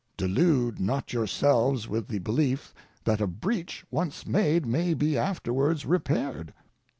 [0.17, 6.55] Delude not yourselves with the belief that a breach once made may be afterwards repaired.